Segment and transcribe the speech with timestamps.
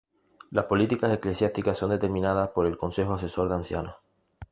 [0.49, 3.95] Las políticas eclesiásticas son determinadas por el Consejo Asesor de Ancianos.